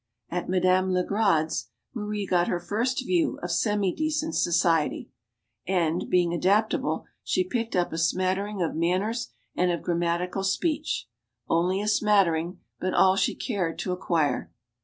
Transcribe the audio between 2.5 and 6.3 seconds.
first view of semidecent society. And,